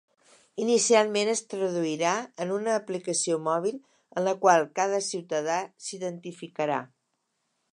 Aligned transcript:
Inicialment 0.61 1.29
es 1.33 1.41
traduirà 1.53 2.13
en 2.45 2.53
una 2.55 2.73
aplicació 2.77 3.37
mòbil 3.49 3.77
en 4.21 4.27
la 4.29 4.33
qual 4.47 4.67
cada 4.81 5.03
ciutadà 5.09 5.59
s’identificarà. 5.89 6.81